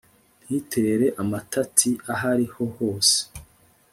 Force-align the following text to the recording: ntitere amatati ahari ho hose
ntitere 0.43 1.05
amatati 1.21 1.89
ahari 2.13 2.45
ho 2.53 2.63
hose 2.75 3.17